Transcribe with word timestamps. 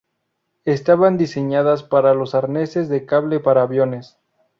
Estaban 0.65 1.19
diseñadas 1.19 1.83
para 1.83 2.15
los 2.15 2.33
arneses 2.33 2.89
de 2.89 3.05
cable 3.05 3.39
para 3.39 3.61
aviones. 3.61 4.17